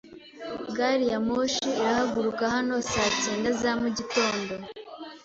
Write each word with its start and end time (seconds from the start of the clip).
Gari 0.75 1.05
ya 1.11 1.19
moshi 1.27 1.67
irahaguruka 1.81 2.43
hano 2.55 2.75
saa 2.91 3.11
cyenda 3.21 3.49
za 3.61 3.71
mugitondo 3.81 4.53